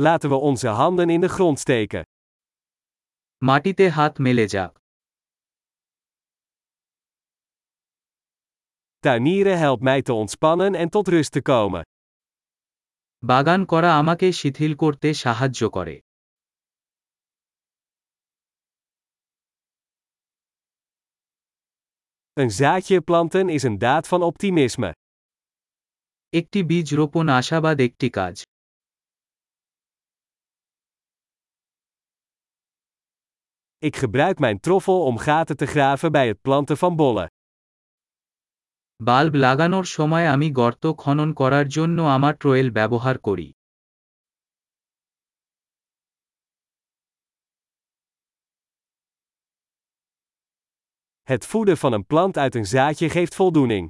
[0.00, 2.02] Laten we onze handen in de grond steken.
[3.44, 4.78] মাটিতে হাত মেলে যাক
[8.98, 11.82] Tuinieren helpt mij te ontspannen en tot rust te komen.
[13.18, 15.96] বাগান করা আমাকে শিথিল করতে সাহায্য করে
[22.32, 24.90] Een zaadje planten is een daad van optimisme.
[26.32, 28.36] একটি বীজ রোপণ আশাবাদ একটি কাজ
[33.83, 37.27] Ik gebruik mijn troffel om gaten te graven bij het planten van bollen.
[39.03, 43.49] Bulb লাগানোর সময় আমি গর্ত খনন করার জন্য আমার ট্রোয়েল ব্যবহার করি
[51.21, 53.85] Het voeden van een plant uit een zaadje geeft voldoening.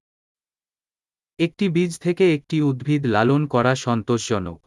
[1.46, 4.60] একটি বীজ থেকে একটি উদ্ভিদ লালন করা সন্তোষজনক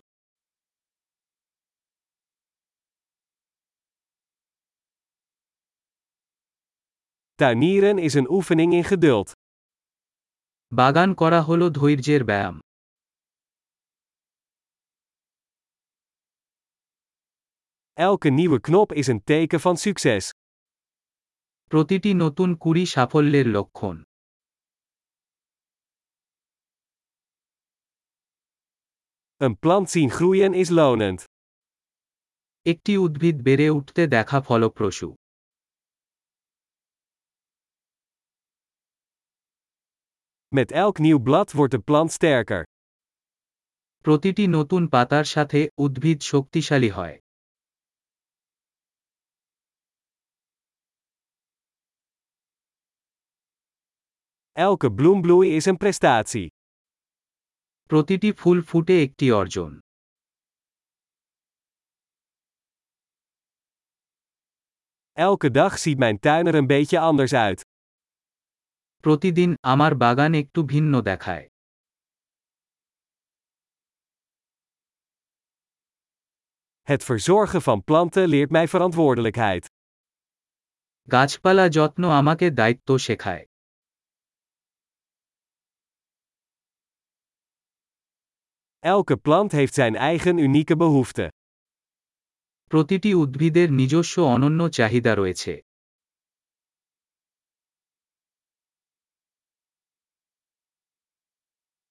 [7.40, 9.28] Tuinieren is een oefening in geduld.
[10.78, 12.56] বাগান করা হল ধৈর্যের ব্যায়াম
[18.06, 20.24] Elke nieuwe knop is een teken van succes.
[21.70, 23.96] প্রতিটি নতুন কুড়ি সাফল্যের লক্ষণ
[29.44, 31.20] Een plant zien groeien is lonend.
[32.72, 35.08] একটি উদ্ভিদ বেড়ে উঠতে দেখা ফলপ্রসূ
[40.54, 42.62] Met elk nieuw blad wordt de plant sterker.
[44.04, 47.16] প্রতিটি নতুন পাতার সাথে উদ্ভিদ শক্তিশালী হয়
[54.66, 56.48] Elke bloembloei is een prestatie.
[57.90, 59.72] প্রতিটি ফুল ফুটে একটি অর্জন
[65.26, 67.60] Elke dag ziet mijn tuin er een beetje anders uit.
[69.04, 71.46] প্রতিদিন আমার বাগান একটু ভিন্ন দেখায়
[76.88, 79.64] Het verzorgen van planten leert mij verantwoordelijkheid.
[81.08, 83.44] গাছপালা যত্ন আমাকে দায়িত্ব শেখায়
[88.84, 91.28] Elke plant heeft zijn eigen unieke behoeften.
[92.70, 95.52] প্রতিটি উদ্ভিদের নিজস্ব অনন্য চাহিদা রয়েছে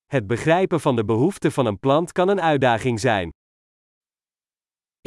[0.10, 3.30] Het begrijpen van de behoeften van een plant kan een uitdaging zijn.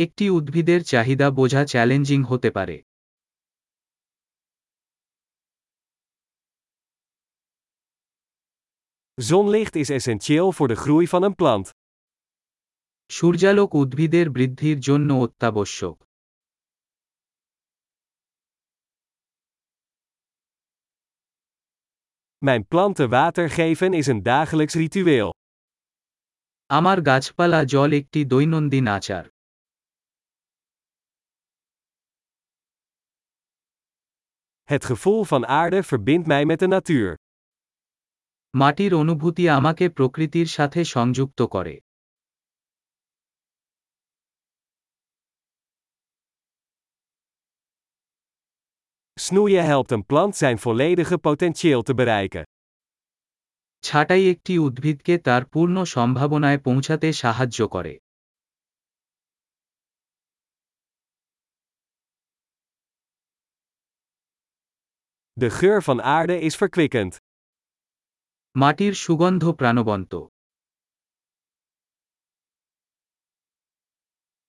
[0.04, 2.76] একটি উদ্ভিদের চাহিদা বোঝা চ্যালেঞ্জিং হতে পারে
[9.28, 11.66] Zonlicht is essentieel voor de groei van een plant.
[13.12, 15.96] সূর্যালোক উদ্ভিদের বৃদ্ধির জন্য অত্যাবশ্যক
[22.44, 25.30] Mijn planten water geven is een dagelijks ritueel.
[26.66, 29.24] আমার গাছপালা জল একটি দৈনন্দিন আচার
[34.62, 37.14] Het gevoel van aarde verbindt mij met de natuur.
[38.56, 41.74] মাটির অনুভূতি আমাকে প্রকৃতির সাথে সংযুক্ত করে
[49.22, 52.42] Snoeien helpt een plant zijn volledige potentieel te bereiken.
[53.86, 57.94] ছাঁটাই একটি উদ্ভিদকে তার পূর্ণ সম্ভাবনায় পৌঁছাতে সাহায্য করে
[65.40, 67.16] De geur van aarde is verkwikkend.
[68.58, 70.12] মাটির সুগন্ধ প্রাণবন্ত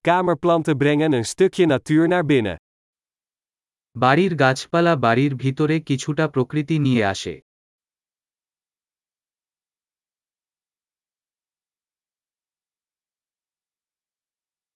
[0.08, 2.58] Kamerplanten brengen een stukje natuur naar binnen.
[3.96, 7.36] বাড়ির গাছপালা বাড়ির ভিতরে কিছুটা প্রকৃতি নিয়ে আসে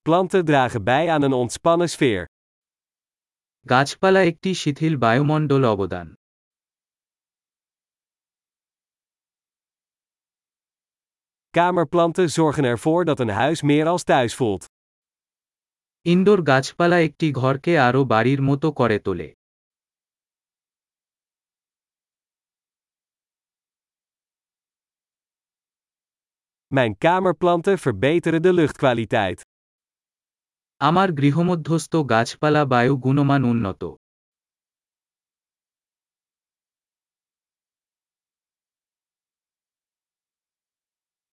[0.10, 2.24] Planten dragen bij aan een ontspannen sfeer.
[3.66, 6.08] গাছপালা একটি শিথিল বায়ুমণ্ডল অবদান
[11.58, 14.64] Kamerplanten zorgen ervoor dat een huis meer als thuis voelt.
[16.08, 19.30] Indoor গাছপালা একটি ঘরকে আরও বাড়ির মতো করে তোলে
[26.76, 29.40] Mijn kamerplanten verbeteren de luchtkwaliteit.
[30.82, 33.84] আমার গৃহমধ্যস্থ গাছপালা বায়ু গুণমান উন্নত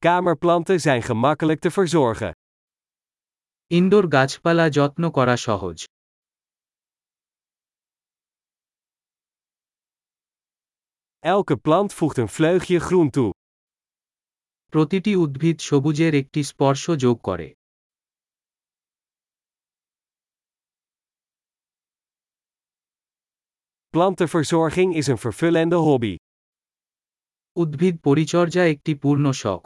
[0.07, 2.33] Kamerplanten zijn gemakkelijk te verzorgen.
[3.72, 5.78] Indoor গাছপালা যত্ন করা সহজ
[11.24, 13.32] Elke plant voegt een vleugje groen toe.
[14.74, 17.48] প্রতিটি উদ্ভিদ সবুজের একটি স্পর্শ যোগ করে
[23.94, 26.16] Plantenverzorging is een vervullende hobby.
[27.58, 29.64] উদ্ভিদ পরিচর্যা একটি পূর্ণ শখ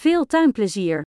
[0.00, 1.02] Veel tuinplezier!